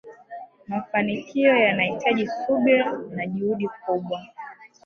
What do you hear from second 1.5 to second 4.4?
yanahitaji subira na juhudi kubwa